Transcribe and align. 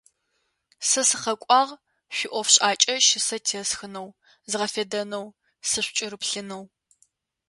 Сэ 0.87 1.01
сыкъэкӏуагъ 1.07 1.73
шъуиӏофшӏакӏэ 2.15 2.95
щысэ 3.07 3.37
тесхынэу, 3.45 4.09
згъэфедэнэу, 4.49 5.27
сышъукӏырыплъынэу. 5.69 6.63